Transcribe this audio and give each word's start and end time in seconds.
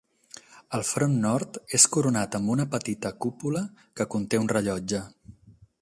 El 0.77 0.85
front 0.91 1.17
nord 1.25 1.59
és 1.79 1.85
coronat 1.97 2.37
amb 2.39 2.53
una 2.55 2.65
petita 2.73 3.13
cúpula 3.27 3.65
que 4.01 4.09
conté 4.15 4.45
un 4.47 4.53
rellotge. 4.55 5.05